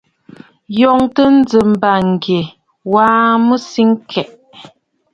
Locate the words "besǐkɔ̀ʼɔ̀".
3.47-4.27